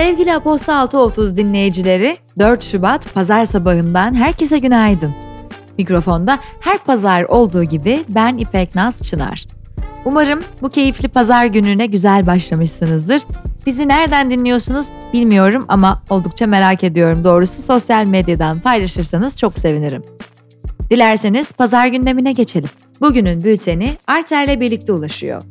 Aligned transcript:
Sevgili 0.00 0.34
Aposta 0.34 0.76
630 0.76 1.36
dinleyicileri, 1.36 2.16
4 2.38 2.62
Şubat 2.62 3.14
pazar 3.14 3.44
sabahından 3.44 4.14
herkese 4.14 4.58
günaydın. 4.58 5.14
Mikrofonda 5.78 6.38
her 6.60 6.78
pazar 6.78 7.22
olduğu 7.22 7.64
gibi 7.64 8.04
ben 8.08 8.38
İpek 8.38 8.74
Naz 8.74 9.02
Çınar. 9.02 9.46
Umarım 10.04 10.42
bu 10.62 10.68
keyifli 10.68 11.08
pazar 11.08 11.46
gününe 11.46 11.86
güzel 11.86 12.26
başlamışsınızdır. 12.26 13.22
Bizi 13.66 13.88
nereden 13.88 14.30
dinliyorsunuz 14.30 14.86
bilmiyorum 15.12 15.64
ama 15.68 16.02
oldukça 16.10 16.46
merak 16.46 16.84
ediyorum. 16.84 17.24
Doğrusu 17.24 17.62
sosyal 17.62 18.06
medyadan 18.06 18.60
paylaşırsanız 18.60 19.36
çok 19.36 19.58
sevinirim. 19.58 20.02
Dilerseniz 20.90 21.52
pazar 21.52 21.86
gündemine 21.86 22.32
geçelim. 22.32 22.70
Bugünün 23.00 23.44
bülteni 23.44 23.96
Arter'le 24.06 24.60
birlikte 24.60 24.92
ulaşıyor. 24.92 25.42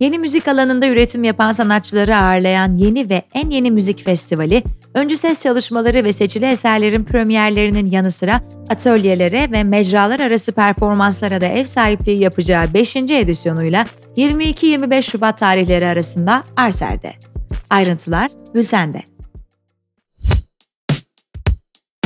Yeni 0.00 0.18
müzik 0.18 0.48
alanında 0.48 0.88
üretim 0.88 1.24
yapan 1.24 1.52
sanatçıları 1.52 2.16
ağırlayan 2.16 2.74
yeni 2.74 3.10
ve 3.10 3.22
en 3.34 3.50
yeni 3.50 3.70
müzik 3.70 4.04
festivali, 4.04 4.62
öncü 4.94 5.16
ses 5.16 5.42
çalışmaları 5.42 6.04
ve 6.04 6.12
seçili 6.12 6.44
eserlerin 6.44 7.04
premierlerinin 7.04 7.86
yanı 7.86 8.10
sıra 8.10 8.40
atölyelere 8.68 9.50
ve 9.50 9.64
mecralar 9.64 10.20
arası 10.20 10.52
performanslara 10.52 11.40
da 11.40 11.46
ev 11.46 11.64
sahipliği 11.64 12.20
yapacağı 12.20 12.74
5. 12.74 12.96
edisyonuyla 12.96 13.86
22-25 14.16 15.02
Şubat 15.02 15.38
tarihleri 15.38 15.86
arasında 15.86 16.42
Arser'de. 16.56 17.12
Ayrıntılar 17.70 18.30
bültende. 18.54 19.02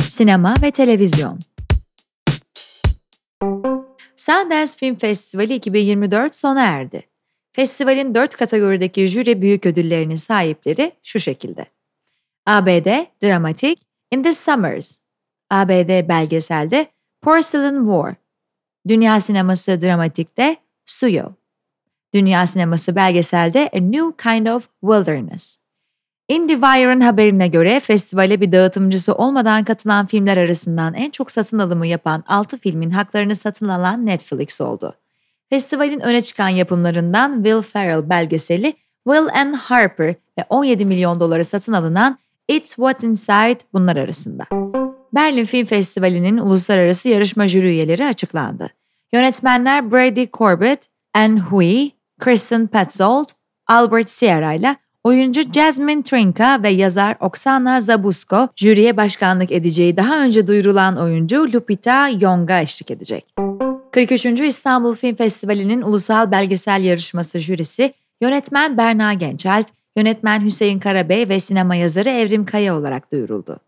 Sinema 0.01 0.53
ve 0.61 0.71
televizyon 0.71 1.39
Sundance 4.17 4.71
Film 4.77 4.95
Festivali 4.95 5.55
2024 5.55 6.35
sona 6.35 6.61
erdi. 6.61 7.10
Festivalin 7.51 8.15
dört 8.15 8.35
kategorideki 8.35 9.07
jüri 9.07 9.41
büyük 9.41 9.65
ödüllerinin 9.65 10.15
sahipleri 10.15 10.91
şu 11.03 11.19
şekilde. 11.19 11.65
ABD 12.45 12.87
Dramatik 13.23 13.79
In 14.11 14.23
the 14.23 14.33
Summers 14.33 14.99
ABD 15.49 16.09
belgeselde 16.09 16.87
Porcelain 17.21 17.83
War 17.83 18.15
Dünya 18.87 19.19
sineması 19.19 19.81
dramatikte 19.81 20.55
Suyo 20.85 21.25
Dünya 22.13 22.47
sineması 22.47 22.95
belgeselde 22.95 23.69
A 23.73 23.77
New 23.79 24.23
Kind 24.23 24.47
of 24.47 24.67
Wilderness 24.81 25.57
IndieWire'ın 26.27 27.01
haberine 27.01 27.47
göre 27.47 27.79
festivale 27.79 28.41
bir 28.41 28.51
dağıtımcısı 28.51 29.15
olmadan 29.15 29.63
katılan 29.63 30.05
filmler 30.05 30.37
arasından 30.37 30.93
en 30.93 31.09
çok 31.09 31.31
satın 31.31 31.59
alımı 31.59 31.87
yapan 31.87 32.23
6 32.27 32.57
filmin 32.57 32.89
haklarını 32.89 33.35
satın 33.35 33.67
alan 33.67 34.05
Netflix 34.05 34.61
oldu. 34.61 34.93
Festivalin 35.51 35.99
öne 35.99 36.21
çıkan 36.21 36.49
yapımlarından 36.49 37.33
Will 37.43 37.61
Ferrell 37.61 38.09
belgeseli 38.09 38.73
Will 39.07 39.39
and 39.39 39.55
Harper 39.55 40.15
ve 40.39 40.45
17 40.49 40.85
milyon 40.85 41.19
dolara 41.19 41.43
satın 41.43 41.73
alınan 41.73 42.17
It's 42.47 42.75
What 42.75 43.03
Inside 43.03 43.59
bunlar 43.73 43.95
arasında. 43.95 44.43
Berlin 45.15 45.45
Film 45.45 45.65
Festivali'nin 45.65 46.37
uluslararası 46.37 47.09
yarışma 47.09 47.47
jüri 47.47 47.67
üyeleri 47.67 48.05
açıklandı. 48.05 48.69
Yönetmenler 49.13 49.91
Brady 49.91 50.25
Corbett, 50.33 50.79
Anne 51.13 51.39
Hui, 51.39 51.91
Kristen 52.19 52.67
Petzold, 52.67 53.25
Albert 53.67 54.09
Sierra 54.09 54.53
ile 54.53 54.75
oyuncu 55.03 55.41
Jasmine 55.53 56.03
Trinka 56.03 56.63
ve 56.63 56.69
yazar 56.69 57.15
Oksana 57.19 57.81
Zabusko 57.81 58.47
jüriye 58.55 58.97
başkanlık 58.97 59.51
edeceği 59.51 59.97
daha 59.97 60.19
önce 60.19 60.47
duyurulan 60.47 60.97
oyuncu 60.97 61.53
Lupita 61.53 62.09
Yong'a 62.09 62.61
eşlik 62.61 62.91
edecek. 62.91 63.25
43. 63.91 64.25
İstanbul 64.25 64.95
Film 64.95 65.15
Festivali'nin 65.15 65.81
ulusal 65.81 66.31
belgesel 66.31 66.83
yarışması 66.83 67.39
jürisi 67.39 67.93
yönetmen 68.21 68.77
Berna 68.77 69.13
Gençalp, 69.13 69.67
yönetmen 69.95 70.45
Hüseyin 70.45 70.79
Karabey 70.79 71.29
ve 71.29 71.39
sinema 71.39 71.75
yazarı 71.75 72.09
Evrim 72.09 72.45
Kaya 72.45 72.77
olarak 72.77 73.11
duyuruldu. 73.11 73.59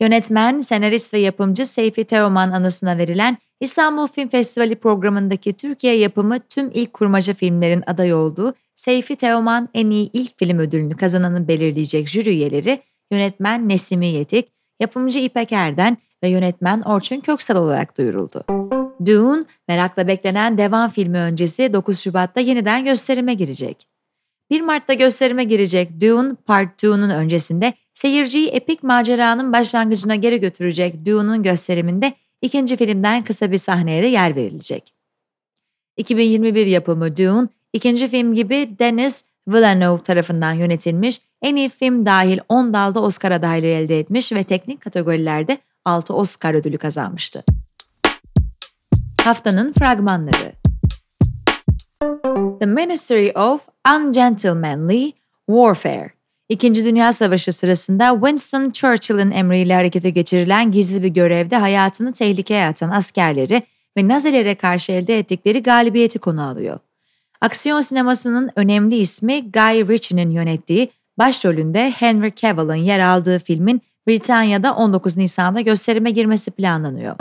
Yönetmen, 0.00 0.60
senarist 0.60 1.14
ve 1.14 1.18
yapımcı 1.18 1.66
Seyfi 1.66 2.04
Teoman 2.04 2.50
anısına 2.50 2.98
verilen 2.98 3.38
İstanbul 3.60 4.08
Film 4.08 4.28
Festivali 4.28 4.76
programındaki 4.76 5.52
Türkiye 5.52 5.96
yapımı 5.96 6.40
tüm 6.40 6.70
ilk 6.74 6.92
kurmaca 6.92 7.34
filmlerin 7.34 7.84
aday 7.86 8.14
olduğu 8.14 8.54
Seyfi 8.76 9.16
Teoman 9.16 9.68
en 9.74 9.90
iyi 9.90 10.10
ilk 10.12 10.38
film 10.38 10.58
ödülünü 10.58 10.96
kazananı 10.96 11.48
belirleyecek 11.48 12.08
jüri 12.08 12.30
üyeleri 12.30 12.82
yönetmen 13.10 13.68
Nesimi 13.68 14.06
Yetik, 14.06 14.48
yapımcı 14.80 15.18
İpek 15.18 15.52
Erden 15.52 15.96
ve 16.22 16.28
yönetmen 16.28 16.80
Orçun 16.80 17.20
Köksal 17.20 17.56
olarak 17.56 17.98
duyuruldu. 17.98 18.44
Dune, 19.06 19.44
merakla 19.68 20.08
beklenen 20.08 20.58
devam 20.58 20.90
filmi 20.90 21.18
öncesi 21.18 21.72
9 21.72 22.00
Şubat'ta 22.00 22.40
yeniden 22.40 22.84
gösterime 22.84 23.34
girecek. 23.34 23.86
1 24.50 24.60
Mart'ta 24.60 24.94
gösterime 24.94 25.44
girecek 25.44 26.00
Dune 26.00 26.34
Part 26.46 26.82
2'nun 26.82 27.14
öncesinde 27.14 27.72
seyirciyi 27.94 28.48
epik 28.48 28.82
maceranın 28.82 29.52
başlangıcına 29.52 30.14
geri 30.14 30.40
götürecek 30.40 31.06
Dune'un 31.06 31.42
gösteriminde 31.42 32.12
ikinci 32.42 32.76
filmden 32.76 33.24
kısa 33.24 33.52
bir 33.52 33.58
sahneye 33.58 34.02
de 34.02 34.06
yer 34.06 34.36
verilecek. 34.36 34.94
2021 35.96 36.66
yapımı 36.66 37.16
Dune, 37.16 37.48
ikinci 37.72 38.08
film 38.08 38.34
gibi 38.34 38.76
Denis 38.78 39.24
Villeneuve 39.48 40.02
tarafından 40.02 40.52
yönetilmiş, 40.52 41.20
en 41.42 41.56
iyi 41.56 41.68
film 41.68 42.06
dahil 42.06 42.38
10 42.48 42.74
dalda 42.74 43.02
Oscar 43.02 43.32
adaylığı 43.32 43.66
elde 43.66 43.98
etmiş 43.98 44.32
ve 44.32 44.44
teknik 44.44 44.80
kategorilerde 44.80 45.58
6 45.84 46.14
Oscar 46.14 46.54
ödülü 46.54 46.78
kazanmıştı. 46.78 47.44
Haftanın 49.24 49.72
fragmanları 49.72 50.52
The 52.60 52.66
Ministry 52.66 53.38
of 53.38 53.68
Ungentlemanly 53.96 55.12
Warfare 55.46 56.20
İkinci 56.50 56.84
Dünya 56.84 57.12
Savaşı 57.12 57.52
sırasında 57.52 58.14
Winston 58.14 58.70
Churchill'in 58.70 59.30
emriyle 59.30 59.74
harekete 59.74 60.10
geçirilen 60.10 60.72
gizli 60.72 61.02
bir 61.02 61.08
görevde 61.08 61.56
hayatını 61.56 62.12
tehlikeye 62.12 62.66
atan 62.66 62.90
askerleri 62.90 63.62
ve 63.96 64.08
Nazilere 64.08 64.54
karşı 64.54 64.92
elde 64.92 65.18
ettikleri 65.18 65.62
galibiyeti 65.62 66.18
konu 66.18 66.42
alıyor. 66.42 66.78
Aksiyon 67.40 67.80
sinemasının 67.80 68.50
önemli 68.56 68.96
ismi 68.96 69.52
Guy 69.52 69.88
Ritchie'nin 69.88 70.30
yönettiği, 70.30 70.90
başrolünde 71.18 71.90
Henry 71.90 72.34
Cavill'ın 72.34 72.74
yer 72.74 73.00
aldığı 73.00 73.38
filmin 73.38 73.82
Britanya'da 74.10 74.74
19 74.74 75.16
Nisan'da 75.16 75.60
gösterime 75.60 76.10
girmesi 76.10 76.50
planlanıyor. 76.50 77.16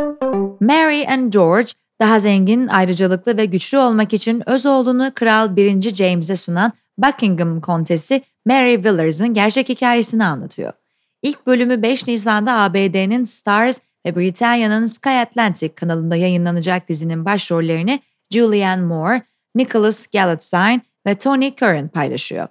Mary 0.60 1.08
and 1.08 1.34
George, 1.34 1.72
daha 2.02 2.20
zengin, 2.20 2.68
ayrıcalıklı 2.68 3.38
ve 3.38 3.46
güçlü 3.46 3.78
olmak 3.78 4.14
için 4.14 4.50
öz 4.50 4.66
oğlunu 4.66 5.12
Kral 5.16 5.56
1. 5.56 5.82
James'e 5.82 6.36
sunan 6.36 6.72
Buckingham 6.98 7.62
Kontesi 7.62 8.22
Mary 8.46 8.78
Villers'ın 8.78 9.34
gerçek 9.34 9.70
hikayesini 9.70 10.26
anlatıyor. 10.26 10.74
İlk 11.22 11.48
bölümü 11.48 11.82
5 11.82 12.08
Nisan'da 12.08 12.54
ABD'nin 12.54 13.24
Stars 13.24 13.80
ve 14.06 14.16
Britanya'nın 14.16 14.86
Sky 14.86 15.20
Atlantic 15.20 15.76
kanalında 15.76 16.16
yayınlanacak 16.16 16.90
dizinin 16.90 17.26
başrollerini 17.26 18.00
Julianne 18.32 18.86
Moore, 18.86 19.22
Nicholas 19.56 20.08
Galitzine 20.08 20.82
ve 21.08 21.16
Tony 21.16 21.52
Curran 21.62 21.88
paylaşıyor. 21.88 22.48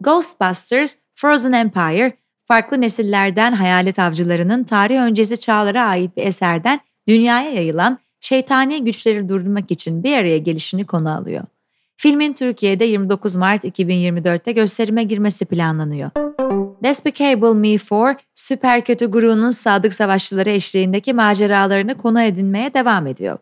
Ghostbusters 0.00 0.96
Frozen 1.14 1.52
Empire, 1.52 2.12
farklı 2.44 2.80
nesillerden 2.80 3.52
hayalet 3.52 3.98
avcılarının 3.98 4.64
tarih 4.64 5.00
öncesi 5.00 5.40
çağlara 5.40 5.84
ait 5.84 6.16
bir 6.16 6.22
eserden 6.22 6.80
dünyaya 7.08 7.50
yayılan 7.50 7.98
şeytani 8.20 8.84
güçleri 8.84 9.28
durdurmak 9.28 9.70
için 9.70 10.04
bir 10.04 10.16
araya 10.16 10.38
gelişini 10.38 10.86
konu 10.86 11.16
alıyor. 11.16 11.44
Filmin 11.96 12.32
Türkiye'de 12.32 12.84
29 12.84 13.36
Mart 13.36 13.64
2024'te 13.64 14.52
gösterime 14.52 15.04
girmesi 15.04 15.44
planlanıyor. 15.44 16.10
Despicable 16.82 17.54
Me 17.54 17.78
4, 17.78 18.18
süper 18.34 18.84
kötü 18.84 19.10
Gru'nun 19.10 19.50
sadık 19.50 19.94
savaşçıları 19.94 20.50
eşliğindeki 20.50 21.12
maceralarını 21.12 21.94
konu 21.94 22.22
edinmeye 22.22 22.74
devam 22.74 23.06
ediyor. 23.06 23.38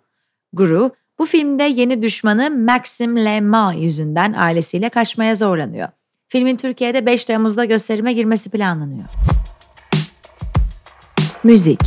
Gru, 0.53 0.91
bu 1.19 1.27
filmde 1.27 1.63
yeni 1.63 2.03
düşmanı 2.03 2.51
Maxim 2.51 3.17
Le 3.17 3.41
Mans 3.41 3.77
yüzünden 3.77 4.33
ailesiyle 4.33 4.89
kaçmaya 4.89 5.35
zorlanıyor. 5.35 5.89
Filmin 6.33 6.57
Türkiye'de 6.57 7.07
5 7.07 7.25
Temmuz'da 7.25 7.65
gösterime 7.65 8.13
girmesi 8.13 8.51
planlanıyor. 8.51 9.05
Müzik 11.45 11.81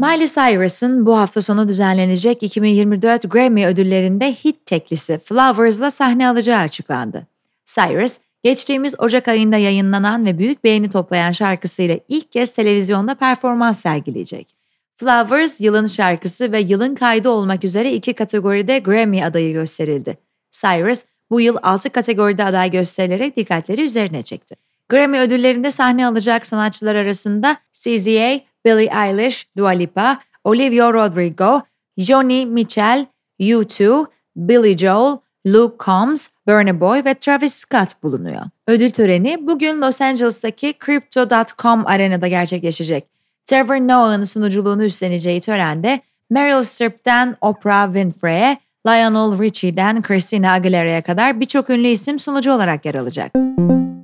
Miley 0.00 0.26
Cyrus'ın 0.26 1.06
bu 1.06 1.18
hafta 1.18 1.42
sonu 1.42 1.68
düzenlenecek 1.68 2.42
2024 2.42 3.30
Grammy 3.30 3.66
ödüllerinde 3.66 4.32
hit 4.32 4.66
teklisi 4.66 5.18
Flowers'la 5.18 5.90
sahne 5.90 6.28
alacağı 6.28 6.60
açıklandı. 6.60 7.26
Cyrus, 7.64 8.18
geçtiğimiz 8.42 8.94
Ocak 9.00 9.28
ayında 9.28 9.56
yayınlanan 9.56 10.26
ve 10.26 10.38
büyük 10.38 10.64
beğeni 10.64 10.90
toplayan 10.90 11.32
şarkısıyla 11.32 11.98
ilk 12.08 12.32
kez 12.32 12.52
televizyonda 12.52 13.14
performans 13.14 13.80
sergileyecek. 13.80 14.48
Flowers, 14.96 15.60
yılın 15.60 15.86
şarkısı 15.86 16.52
ve 16.52 16.60
yılın 16.60 16.94
kaydı 16.94 17.30
olmak 17.30 17.64
üzere 17.64 17.92
iki 17.92 18.12
kategoride 18.12 18.78
Grammy 18.78 19.24
adayı 19.24 19.52
gösterildi. 19.52 20.18
Cyrus, 20.52 21.04
bu 21.32 21.40
yıl 21.40 21.56
6 21.62 21.90
kategoride 21.90 22.44
aday 22.44 22.70
gösterilerek 22.70 23.36
dikkatleri 23.36 23.82
üzerine 23.82 24.22
çekti. 24.22 24.56
Grammy 24.88 25.18
ödüllerinde 25.18 25.70
sahne 25.70 26.06
alacak 26.06 26.46
sanatçılar 26.46 26.94
arasında 26.94 27.56
CZA, 27.72 28.40
Billie 28.64 28.90
Eilish, 29.06 29.46
Dua 29.56 29.70
Lipa, 29.70 30.18
Olivia 30.44 30.92
Rodrigo, 30.92 31.62
Joni 31.96 32.46
Mitchell, 32.46 33.06
U2, 33.40 34.06
Billy 34.36 34.78
Joel, 34.78 35.18
Luke 35.46 35.84
Combs, 35.84 36.28
Burna 36.46 36.80
Boy 36.80 37.04
ve 37.04 37.14
Travis 37.14 37.54
Scott 37.54 38.02
bulunuyor. 38.02 38.42
Ödül 38.66 38.90
töreni 38.90 39.46
bugün 39.46 39.82
Los 39.82 40.00
Angeles'taki 40.00 40.74
Crypto.com 40.86 41.86
arenada 41.86 42.28
gerçekleşecek. 42.28 43.04
Trevor 43.46 43.88
Noah'ın 43.88 44.24
sunuculuğunu 44.24 44.84
üstleneceği 44.84 45.40
törende 45.40 46.00
Meryl 46.30 46.62
Streep'ten 46.62 47.36
Oprah 47.40 47.86
Winfrey'e, 47.86 48.58
Lionel 48.86 49.38
Richie'den 49.38 50.02
Christina 50.02 50.52
Aguilera'ya 50.52 51.02
kadar 51.02 51.40
birçok 51.40 51.70
ünlü 51.70 51.88
isim 51.88 52.18
sunucu 52.18 52.52
olarak 52.52 52.84
yer 52.84 52.94
alacak. 52.94 53.34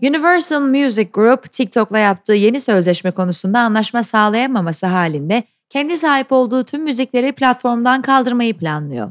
Universal 0.03 0.61
Music 0.61 1.09
Group, 1.13 1.53
TikTok'la 1.53 1.99
yaptığı 1.99 2.33
yeni 2.33 2.61
sözleşme 2.61 3.11
konusunda 3.11 3.61
anlaşma 3.61 4.03
sağlayamaması 4.03 4.87
halinde 4.87 5.43
kendi 5.71 5.99
sahip 5.99 6.33
olduğu 6.33 6.65
tüm 6.65 6.83
müzikleri 6.83 7.33
platformdan 7.33 8.03
kaldırmayı 8.03 8.57
planlıyor. 8.57 9.11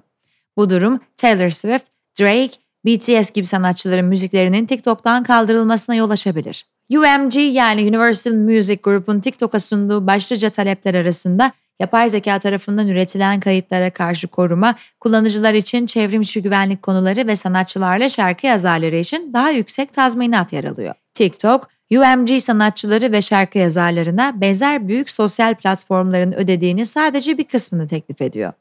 Bu 0.57 0.69
durum 0.69 0.99
Taylor 1.17 1.49
Swift, 1.49 1.85
Drake, 2.19 2.57
BTS 2.85 3.31
gibi 3.31 3.45
sanatçıların 3.45 4.05
müziklerinin 4.05 4.65
TikTok'tan 4.65 5.23
kaldırılmasına 5.23 5.95
yol 5.95 6.09
açabilir. 6.09 6.65
UMG 6.89 7.35
yani 7.35 7.81
Universal 7.81 8.33
Music 8.33 8.79
Group'un 8.83 9.19
TikTok'a 9.19 9.59
sunduğu 9.59 10.07
başlıca 10.07 10.49
talepler 10.49 10.95
arasında 10.95 11.51
yapay 11.79 12.09
zeka 12.09 12.39
tarafından 12.39 12.87
üretilen 12.87 13.39
kayıtlara 13.39 13.89
karşı 13.89 14.27
koruma, 14.27 14.75
kullanıcılar 14.99 15.53
için 15.53 15.85
çevrimçi 15.85 16.41
güvenlik 16.41 16.81
konuları 16.81 17.27
ve 17.27 17.35
sanatçılarla 17.35 18.09
şarkı 18.09 18.47
yazarları 18.47 18.95
için 18.95 19.33
daha 19.33 19.49
yüksek 19.49 19.93
tazminat 19.93 20.53
yer 20.53 20.63
alıyor. 20.63 20.93
TikTok, 21.13 21.69
UMG 21.91 22.39
sanatçıları 22.39 23.11
ve 23.11 23.21
şarkı 23.21 23.57
yazarlarına 23.57 24.41
benzer 24.41 24.87
büyük 24.87 25.09
sosyal 25.09 25.55
platformların 25.55 26.31
ödediğini 26.31 26.85
sadece 26.85 27.37
bir 27.37 27.43
kısmını 27.43 27.87
teklif 27.87 28.21
ediyor. 28.21 28.53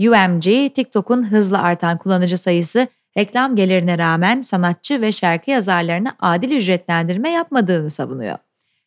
UMG, 0.00 0.74
TikTok'un 0.74 1.30
hızla 1.30 1.62
artan 1.62 1.98
kullanıcı 1.98 2.38
sayısı 2.38 2.88
reklam 3.16 3.56
gelirine 3.56 3.98
rağmen 3.98 4.40
sanatçı 4.40 5.00
ve 5.00 5.12
şarkı 5.12 5.50
yazarlarına 5.50 6.16
adil 6.20 6.50
ücretlendirme 6.50 7.30
yapmadığını 7.30 7.90
savunuyor. 7.90 8.38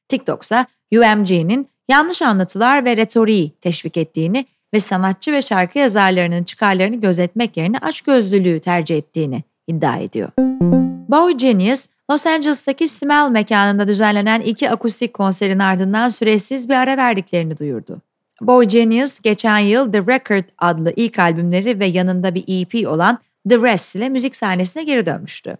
TikTok 0.07 0.44
ise 0.44 0.66
UMG'nin 0.92 1.69
yanlış 1.88 2.22
anlatılar 2.22 2.86
ve 2.86 2.98
retoriği 2.98 3.52
teşvik 3.62 3.98
ettiğini 3.98 4.46
ve 4.74 4.80
sanatçı 4.80 5.32
ve 5.32 5.42
şarkı 5.42 5.80
yazarlarının 5.80 6.44
çıkarlarını 6.44 6.96
gözetmek 6.96 7.58
yerine 7.58 7.78
açgözlülüğü 7.78 8.60
tercih 8.60 8.98
ettiğini 8.98 9.44
iddia 9.68 9.98
ediyor. 9.98 10.30
Boy 11.10 11.34
Genius, 11.34 11.88
Los 12.12 12.26
Angeles'taki 12.26 12.88
Smell 12.88 13.30
mekanında 13.30 13.88
düzenlenen 13.88 14.42
iki 14.42 14.70
akustik 14.70 15.14
konserin 15.14 15.60
ardından 15.60 16.10
süresiz 16.10 16.70
bir 16.70 16.74
ara 16.74 16.98
verdiklerini 16.98 17.58
duyurdu. 17.58 18.02
Boy 18.42 18.66
Genius 18.66 19.20
geçen 19.20 19.60
yıl 19.60 19.92
The 19.92 20.00
Record 20.00 20.44
adlı 20.58 20.94
ilk 20.96 21.20
albümleri 21.20 21.80
ve 21.80 21.86
yanında 21.86 22.36
bir 22.36 22.44
EP 22.48 22.88
olan 22.88 23.20
The 23.50 23.62
Rest 23.62 23.96
ile 23.96 24.10
müzik 24.10 24.36
sahnesine 24.36 24.84
geri 24.84 25.06
dönmüştü. 25.06 25.58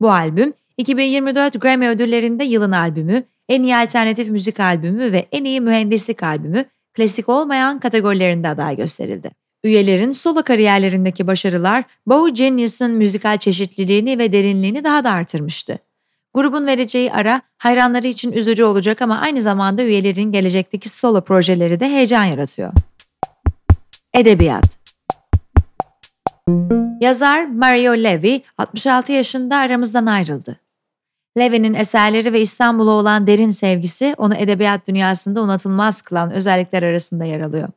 Bu 0.00 0.10
albüm 0.10 0.52
2024 0.76 1.60
Grammy 1.60 1.88
ödüllerinde 1.88 2.44
yılın 2.44 2.72
albümü, 2.72 3.24
en 3.48 3.62
iyi 3.62 3.76
alternatif 3.76 4.28
müzik 4.28 4.60
albümü 4.60 5.12
ve 5.12 5.26
en 5.32 5.44
iyi 5.44 5.60
mühendislik 5.60 6.22
albümü 6.22 6.64
klasik 6.94 7.28
olmayan 7.28 7.80
kategorilerinde 7.80 8.48
aday 8.48 8.76
gösterildi. 8.76 9.30
Üyelerin 9.64 10.12
solo 10.12 10.42
kariyerlerindeki 10.42 11.26
başarılar 11.26 11.84
Bow 12.06 12.44
Genius'ın 12.44 12.90
müzikal 12.90 13.38
çeşitliliğini 13.38 14.18
ve 14.18 14.32
derinliğini 14.32 14.84
daha 14.84 15.04
da 15.04 15.10
artırmıştı. 15.10 15.78
Grubun 16.34 16.66
vereceği 16.66 17.12
ara 17.12 17.42
hayranları 17.58 18.06
için 18.06 18.32
üzücü 18.32 18.64
olacak 18.64 19.02
ama 19.02 19.18
aynı 19.18 19.40
zamanda 19.40 19.82
üyelerin 19.82 20.32
gelecekteki 20.32 20.88
solo 20.88 21.20
projeleri 21.20 21.80
de 21.80 21.86
heyecan 21.86 22.24
yaratıyor. 22.24 22.72
Edebiyat 24.14 24.78
Yazar 27.00 27.44
Mario 27.44 27.92
Levi 27.92 28.42
66 28.58 29.12
yaşında 29.12 29.56
aramızdan 29.56 30.06
ayrıldı. 30.06 30.60
Levi'nin 31.38 31.74
eserleri 31.74 32.32
ve 32.32 32.40
İstanbul'a 32.40 32.90
olan 32.90 33.26
derin 33.26 33.50
sevgisi 33.50 34.14
onu 34.18 34.34
edebiyat 34.34 34.88
dünyasında 34.88 35.42
unutulmaz 35.42 36.02
kılan 36.02 36.30
özellikler 36.30 36.82
arasında 36.82 37.24
yer 37.24 37.40
alıyor. 37.40 37.68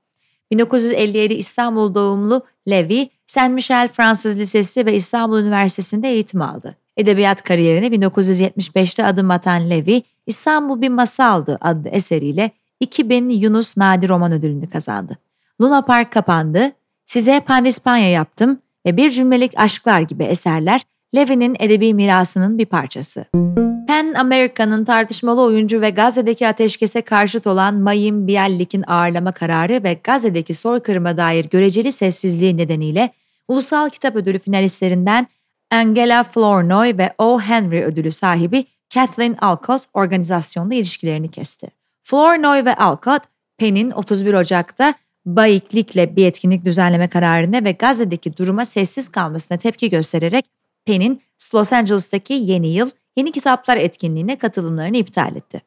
1957 0.51 1.33
İstanbul 1.33 1.95
doğumlu 1.95 2.45
Levi, 2.69 3.09
Saint 3.27 3.53
Michel 3.53 3.87
Fransız 3.87 4.37
Lisesi 4.37 4.85
ve 4.85 4.95
İstanbul 4.95 5.39
Üniversitesi'nde 5.39 6.09
eğitim 6.09 6.41
aldı. 6.41 6.75
Edebiyat 6.97 7.43
kariyerine 7.43 7.87
1975'te 7.87 9.05
adım 9.05 9.31
atan 9.31 9.69
Levi, 9.69 10.03
İstanbul 10.27 10.81
Bir 10.81 10.89
Masaldı 10.89 11.57
adlı 11.61 11.89
eseriyle 11.89 12.51
2000 12.79 13.29
Yunus 13.29 13.77
Nadi 13.77 14.09
Roman 14.09 14.31
Ödülünü 14.31 14.69
kazandı. 14.69 15.17
Luna 15.61 15.81
Park 15.81 16.11
kapandı, 16.11 16.71
Size 17.05 17.39
Pandispanya 17.39 18.11
yaptım 18.11 18.59
ve 18.85 18.97
Bir 18.97 19.11
Cümlelik 19.11 19.53
Aşklar 19.55 20.01
gibi 20.01 20.23
eserler 20.23 20.81
Levi'nin 21.15 21.55
edebi 21.59 21.93
mirasının 21.93 22.57
bir 22.57 22.65
parçası. 22.65 23.25
Pan 23.87 24.13
America'nın 24.13 24.83
tartışmalı 24.83 25.41
oyuncu 25.41 25.81
ve 25.81 25.89
Gazze'deki 25.89 26.47
ateşkese 26.47 27.01
karşıt 27.01 27.47
olan 27.47 27.75
Mayim 27.75 28.27
Biallik'in 28.27 28.83
ağırlama 28.87 29.31
kararı 29.31 29.83
ve 29.83 29.99
Gazze'deki 30.03 30.53
soykırıma 30.53 31.17
dair 31.17 31.45
göreceli 31.45 31.91
sessizliği 31.91 32.57
nedeniyle 32.57 33.09
Ulusal 33.47 33.89
Kitap 33.89 34.15
Ödülü 34.15 34.39
finalistlerinden 34.39 35.27
Angela 35.71 36.23
Flournoy 36.23 36.97
ve 36.97 37.13
O. 37.17 37.39
Henry 37.39 37.83
ödülü 37.83 38.11
sahibi 38.11 38.65
Kathleen 38.93 39.37
Alcott 39.41 39.85
organizasyonla 39.93 40.73
ilişkilerini 40.73 41.31
kesti. 41.31 41.67
Flournoy 42.03 42.65
ve 42.65 42.75
Alcott, 42.75 43.21
Penn'in 43.57 43.91
31 43.91 44.33
Ocak'ta 44.33 44.93
Bayiklikle 45.25 46.15
bir 46.15 46.25
etkinlik 46.25 46.65
düzenleme 46.65 47.07
kararına 47.07 47.63
ve 47.63 47.71
Gazze'deki 47.71 48.37
duruma 48.37 48.65
sessiz 48.65 49.09
kalmasına 49.09 49.57
tepki 49.57 49.89
göstererek 49.89 50.45
Penn'in 50.85 51.21
Los 51.53 51.73
Angeles'taki 51.73 52.33
Yeni 52.33 52.67
Yıl 52.67 52.89
Yeni 53.15 53.31
Kitaplar 53.31 53.77
etkinliğine 53.77 54.37
katılımlarını 54.37 54.97
iptal 54.97 55.35
etti. 55.35 55.61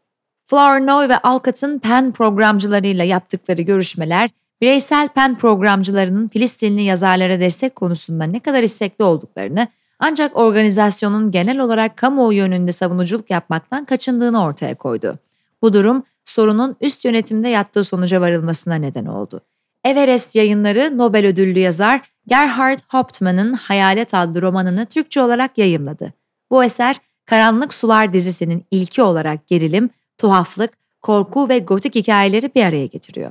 Flournoy 0.44 1.08
ve 1.08 1.19
Alcott'ın 1.19 1.78
PEN 1.78 2.12
programcılarıyla 2.12 3.05
yaptıkları 3.05 3.62
görüşmeler, 3.62 4.31
bireysel 4.61 5.08
PEN 5.08 5.34
programcılarının 5.34 6.28
Filistinli 6.28 6.82
yazarlara 6.82 7.40
destek 7.40 7.76
konusunda 7.76 8.25
ne 8.25 8.40
kadar 8.40 8.62
istekli 8.62 9.05
olduklarını 9.05 9.69
ancak 9.99 10.37
organizasyonun 10.37 11.31
genel 11.31 11.58
olarak 11.58 11.96
kamuoyu 11.96 12.38
yönünde 12.38 12.72
savunuculuk 12.72 13.31
yapmaktan 13.31 13.84
kaçındığını 13.84 14.44
ortaya 14.44 14.75
koydu. 14.75 15.19
Bu 15.62 15.72
durum 15.72 16.02
sorunun 16.25 16.76
üst 16.81 17.05
yönetimde 17.05 17.49
yattığı 17.49 17.84
sonuca 17.84 18.20
varılmasına 18.20 18.75
neden 18.75 19.06
oldu. 19.06 19.40
Everest 19.84 20.35
yayınları 20.35 20.99
Nobel 20.99 21.26
ödüllü 21.26 21.59
yazar 21.59 22.00
Gerhard 22.26 22.78
Hauptmann'ın 22.88 23.52
Hayalet 23.52 24.14
adlı 24.14 24.43
romanını 24.43 24.87
Türkçe 24.87 25.21
olarak 25.21 25.59
yayımladı. 25.59 26.12
Bu 26.50 26.64
eser 26.64 26.97
Karanlık 27.26 27.75
Sular 27.75 28.12
dizisinin 28.12 28.64
ilki 28.71 29.02
olarak 29.02 29.47
gerilim, 29.47 29.90
tuhaflık, 30.19 30.71
korku 31.02 31.49
ve 31.49 31.59
gotik 31.59 31.95
hikayeleri 31.95 32.54
bir 32.54 32.64
araya 32.64 32.87
getiriyor. 32.87 33.31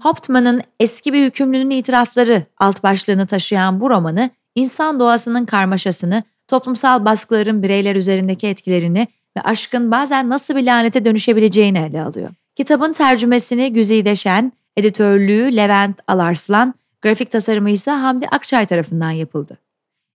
Hauptmann'ın 0.00 0.62
eski 0.80 1.12
bir 1.12 1.24
hükümlünün 1.24 1.70
itirafları 1.70 2.42
alt 2.58 2.82
başlığını 2.82 3.26
taşıyan 3.26 3.80
bu 3.80 3.90
romanı 3.90 4.30
insan 4.54 5.00
doğasının 5.00 5.46
karmaşasını, 5.46 6.22
toplumsal 6.48 7.04
baskıların 7.04 7.62
bireyler 7.62 7.96
üzerindeki 7.96 8.46
etkilerini 8.46 9.08
ve 9.36 9.40
aşkın 9.40 9.90
bazen 9.90 10.28
nasıl 10.28 10.56
bir 10.56 10.66
lanete 10.66 11.04
dönüşebileceğini 11.04 11.78
ele 11.78 12.02
alıyor. 12.02 12.30
Kitabın 12.56 12.92
tercümesini 12.92 13.72
Güzide 13.72 14.16
Şen, 14.16 14.52
editörlüğü 14.76 15.56
Levent 15.56 16.00
Alarslan, 16.06 16.74
grafik 17.02 17.30
tasarımı 17.30 17.70
ise 17.70 17.90
Hamdi 17.90 18.26
Akçay 18.28 18.66
tarafından 18.66 19.10
yapıldı. 19.10 19.58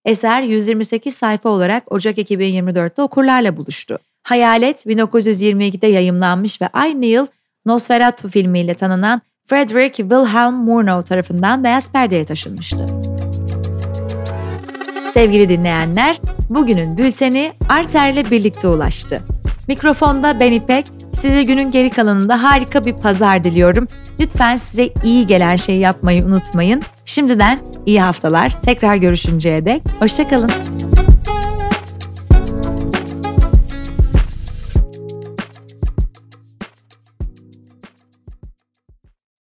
Eser 0.06 0.42
128 0.42 1.16
sayfa 1.16 1.50
olarak 1.50 1.92
Ocak 1.92 2.18
2024'te 2.18 3.02
okurlarla 3.02 3.58
buluştu. 3.58 4.00
Hayalet 4.24 4.86
1922'de 4.86 5.88
yayımlanmış 5.88 6.62
ve 6.62 6.68
aynı 6.74 7.06
yıl 7.06 7.28
Nosferatu 7.66 8.30
filmiyle 8.30 8.74
tanınan 8.74 9.22
Frederick 9.46 9.96
Wilhelm 9.96 10.54
Murnau 10.54 11.04
tarafından 11.04 11.64
beyaz 11.64 11.92
perdeye 11.92 12.26
taşınmıştı. 12.26 12.88
Sevgili 15.14 15.50
dinleyenler, 15.50 16.18
bugünün 16.50 16.98
bülteni 16.98 17.54
Arter'le 17.70 18.32
birlikte 18.32 18.68
ulaştı. 18.68 19.22
Mikrofonda 19.68 20.40
ben 20.40 20.52
İpek, 20.52 20.86
size 21.18 21.44
günün 21.44 21.72
geri 21.72 21.90
kalanında 21.90 22.44
harika 22.44 22.86
bir 22.86 22.94
pazar 22.94 23.44
diliyorum. 23.44 23.88
Lütfen 24.20 24.56
size 24.56 24.90
iyi 25.04 25.28
gelen 25.28 25.56
şeyi 25.56 25.80
yapmayı 25.80 26.26
unutmayın. 26.26 26.82
Şimdiden 27.06 27.60
iyi 27.86 28.02
haftalar. 28.02 28.62
Tekrar 28.62 28.96
görüşünceye 28.96 29.66
dek 29.66 29.82
hoşçakalın. 30.00 30.52